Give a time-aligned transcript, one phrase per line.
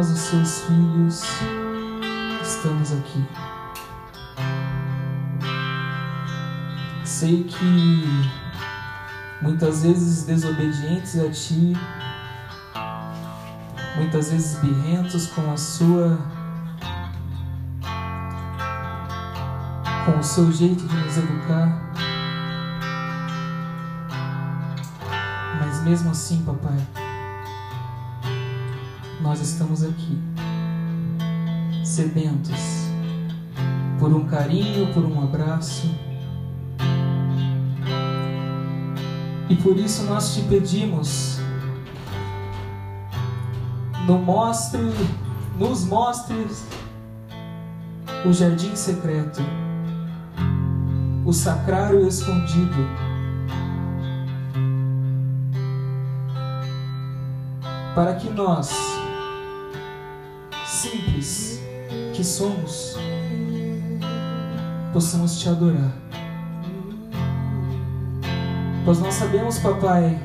[0.00, 1.22] nós, os seus filhos,
[2.42, 3.22] estamos aqui.
[7.04, 8.30] Sei que
[9.42, 11.74] muitas vezes desobedientes a Ti,
[13.96, 16.18] muitas vezes birrentos com a Sua.
[20.06, 21.92] com o seu jeito de nos educar.
[25.60, 26.78] Mas mesmo assim, papai,
[29.30, 30.18] nós estamos aqui,
[31.84, 32.90] sedentos
[34.00, 35.88] por um carinho, por um abraço.
[39.48, 41.38] E por isso nós te pedimos,
[44.04, 44.82] no mostre,
[45.56, 46.66] nos mostres
[48.26, 49.40] o jardim secreto,
[51.24, 52.84] o sacrário escondido
[57.94, 58.99] para que nós,
[62.20, 62.96] que somos,
[64.92, 65.90] possamos te adorar.
[68.84, 70.20] Pois nós sabemos, papai,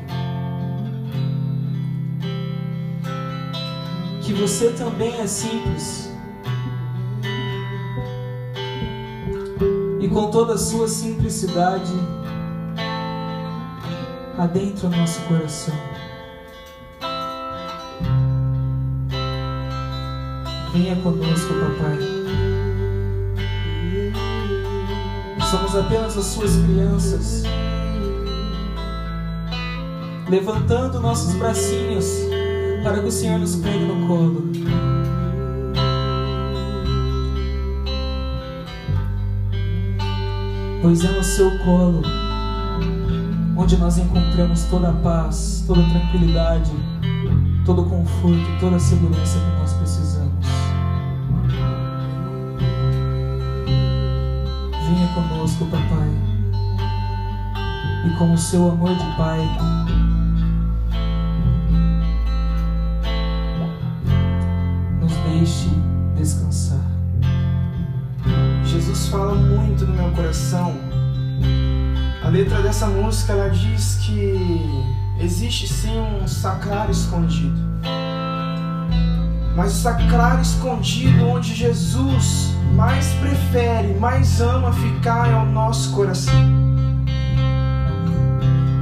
[4.21, 6.11] que você também é simples.
[10.01, 11.93] E com toda a sua simplicidade,
[14.37, 15.94] adentra o nosso coração.
[20.75, 21.97] Venha conosco, papai.
[25.49, 27.43] Somos apenas as suas crianças,
[30.29, 32.05] levantando nossos bracinhos
[32.83, 34.51] para que o Senhor nos pegue no colo.
[40.81, 42.01] Pois é no seu colo
[43.55, 46.71] onde nós encontramos toda a paz, toda a tranquilidade,
[47.65, 50.04] todo o conforto, toda a segurança que nós precisamos.
[54.95, 56.09] Venha conosco, papai.
[58.05, 59.41] E com o seu amor de pai,
[65.01, 65.67] nos deixe
[66.15, 66.79] descansar.
[68.63, 70.73] Jesus fala muito no meu coração.
[72.23, 74.33] A letra dessa música ela diz que
[75.19, 77.59] existe sim um sacrário escondido.
[79.55, 86.65] Mas sacrário escondido onde Jesus mais prefere, mais ama ficar é o nosso coração.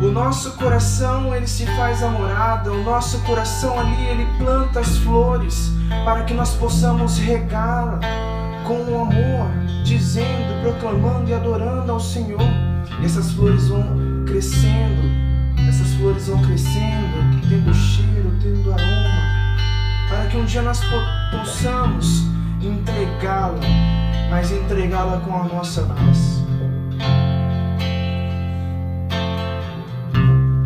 [0.01, 4.97] O nosso coração ele se faz a morada, o nosso coração ali ele planta as
[4.97, 5.71] flores
[6.03, 7.99] para que nós possamos regá-la
[8.67, 9.47] com o amor,
[9.85, 12.41] dizendo, proclamando e adorando ao Senhor.
[13.01, 15.03] E essas flores vão crescendo,
[15.69, 19.02] essas flores vão crescendo, tendo cheiro, tendo aroma,
[20.33, 20.81] que um dia nós
[21.29, 22.23] possamos
[22.59, 23.59] entregá-la,
[24.31, 26.43] mas entregá-la com a nossa paz.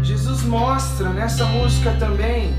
[0.02, 2.56] Jesus mostra nessa música também,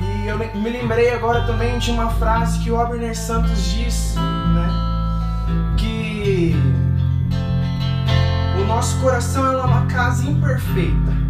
[0.00, 4.14] e eu me lembrei agora também de uma frase que o Abner Santos diz,
[4.54, 5.76] né?
[5.76, 6.56] Que
[8.58, 11.25] o nosso coração é uma casa imperfeita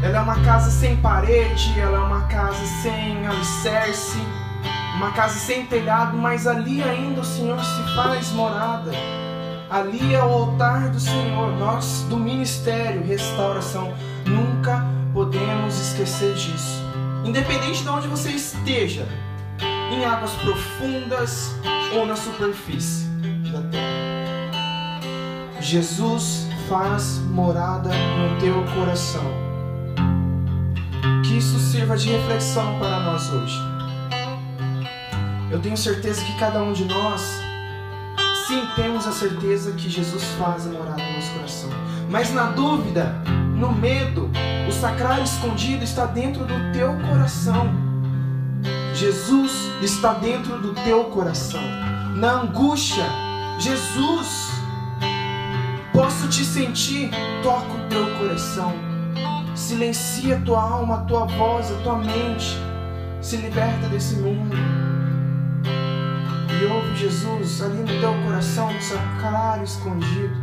[0.00, 4.18] ela é uma casa sem parede, ela é uma casa sem alicerce,
[4.96, 8.92] uma casa sem telhado, mas ali ainda o Senhor se faz morada.
[9.68, 13.92] Ali é o altar do Senhor, nós do ministério Restauração
[14.24, 16.82] nunca podemos esquecer disso.
[17.24, 19.06] Independente de onde você esteja,
[19.90, 21.54] em águas profundas
[21.94, 23.06] ou na superfície
[23.52, 23.98] da terra.
[25.60, 29.47] Jesus faz morada no teu coração
[31.24, 33.58] que isso sirva de reflexão para nós hoje.
[35.50, 37.22] Eu tenho certeza que cada um de nós,
[38.46, 41.70] sim, temos a certeza que Jesus faz a morada no nosso coração.
[42.10, 43.14] Mas na dúvida,
[43.56, 44.30] no medo,
[44.68, 47.70] o sacrário escondido está dentro do teu coração.
[48.94, 49.52] Jesus
[49.82, 51.62] está dentro do teu coração.
[52.16, 53.04] Na angústia,
[53.58, 54.50] Jesus,
[55.92, 57.10] posso te sentir,
[57.42, 58.87] toca o teu coração
[59.58, 62.56] Silencia a tua alma, a tua voz, a tua mente.
[63.20, 64.56] Se liberta desse mundo.
[66.48, 70.36] E ouve Jesus ali no teu coração, no sacrário escondido,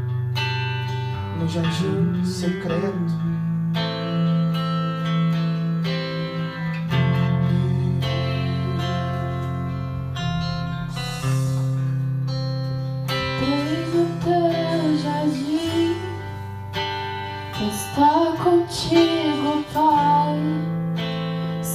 [1.40, 3.25] no jardim secreto.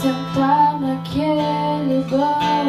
[0.00, 2.59] sentar naquele banco.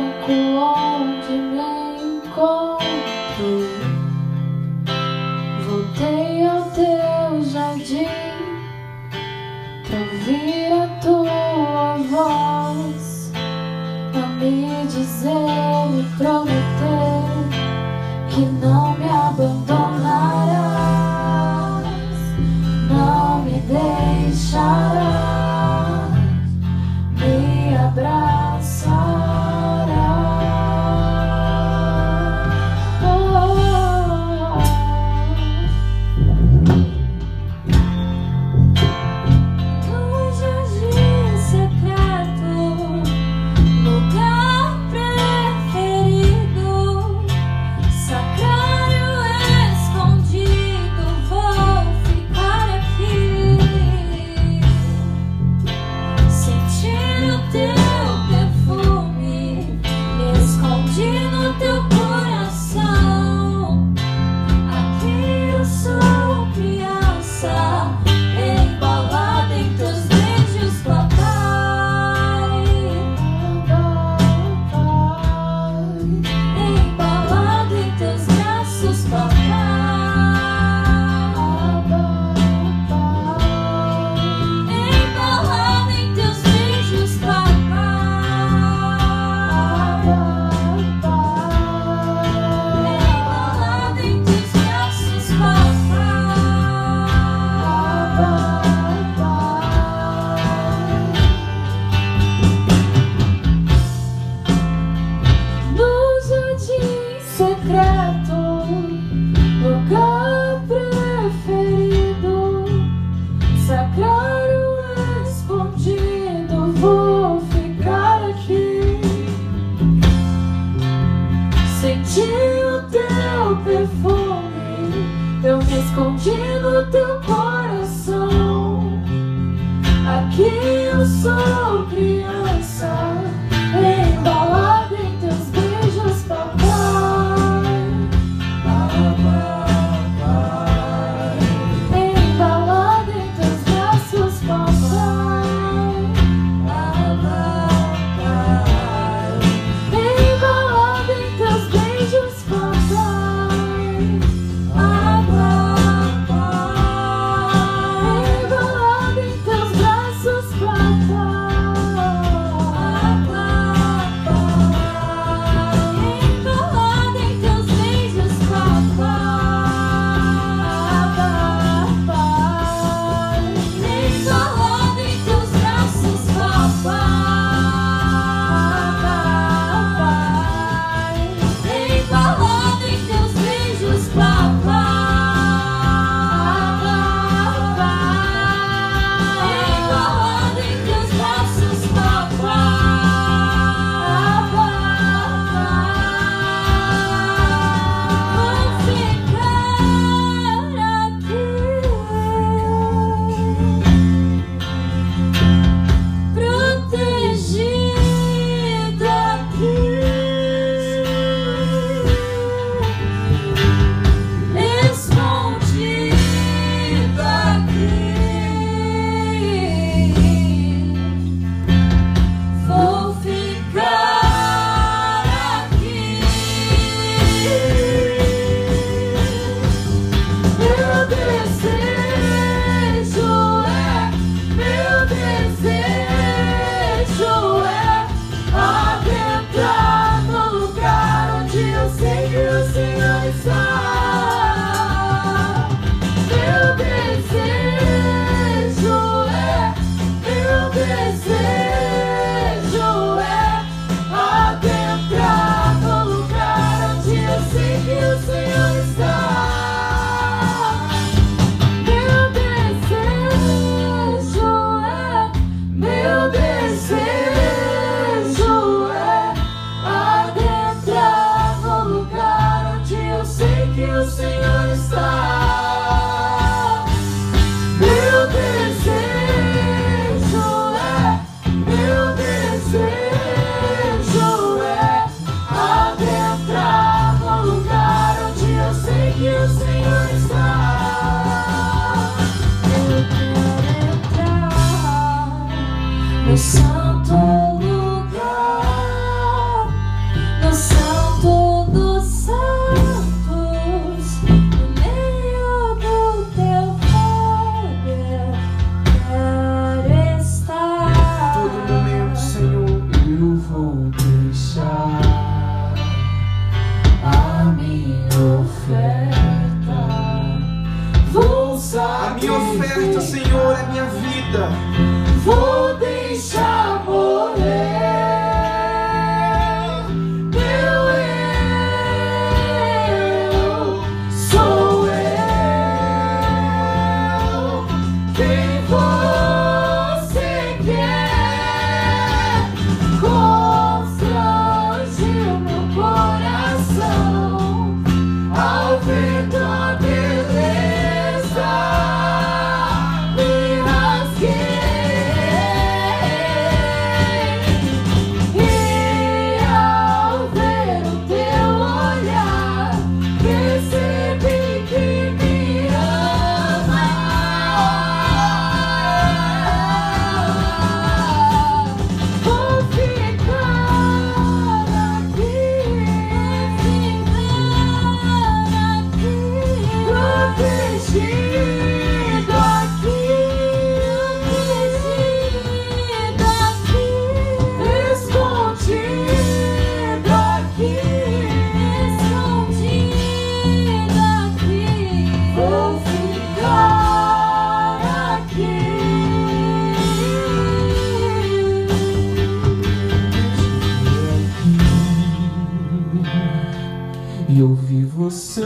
[408.32, 408.46] sei.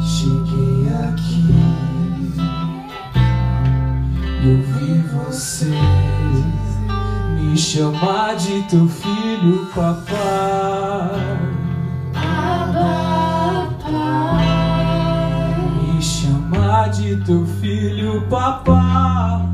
[0.00, 1.44] Cheguei aqui
[4.40, 5.74] e ouvi você
[7.36, 10.14] me chamar de teu filho, papai.
[12.14, 13.68] Ah.
[15.82, 19.53] Me chamar de teu filho, papai.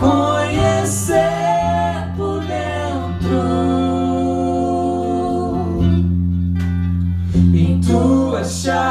[0.00, 1.28] conhecer
[2.16, 3.40] por dentro
[7.54, 8.89] em tuas chaves.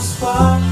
[0.00, 0.71] spot.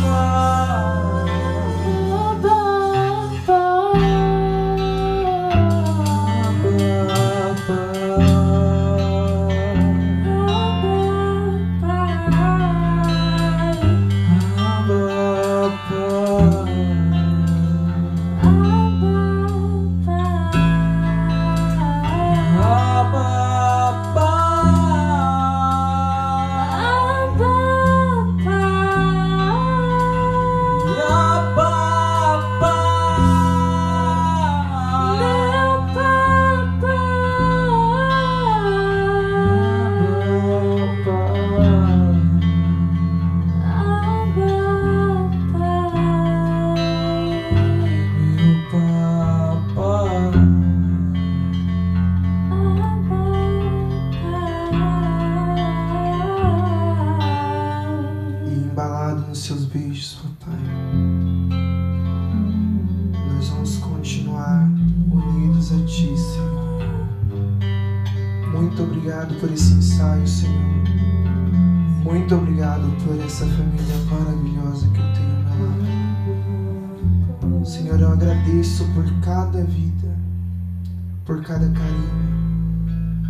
[81.31, 83.23] por cada carinho,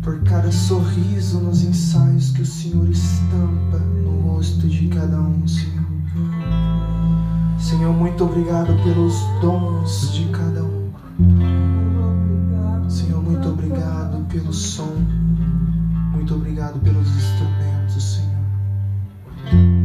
[0.00, 5.84] por cada sorriso nos ensaios que o Senhor estampa no rosto de cada um, Senhor.
[7.58, 10.92] Senhor, muito obrigado pelos dons de cada um.
[12.88, 14.94] Senhor, muito obrigado pelo som.
[16.12, 19.77] Muito obrigado pelos instrumentos, Senhor.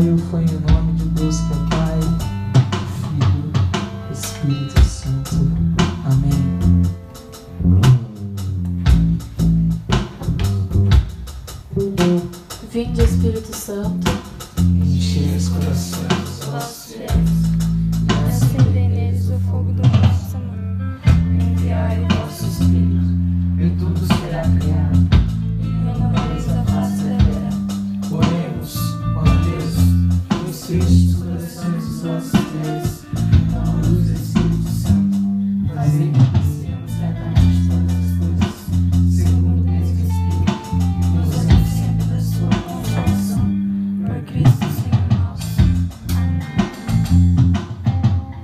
[0.00, 1.69] Pai, foi em nome de Deus que eu